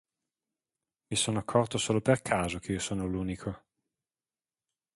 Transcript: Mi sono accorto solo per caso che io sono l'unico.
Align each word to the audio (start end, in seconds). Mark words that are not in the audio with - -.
Mi 1.09 1.15
sono 1.15 1.37
accorto 1.37 1.77
solo 1.77 2.01
per 2.01 2.23
caso 2.23 2.57
che 2.57 2.71
io 2.71 2.79
sono 2.79 3.05
l'unico. 3.05 3.63